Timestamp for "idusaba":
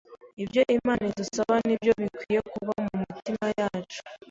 1.11-1.53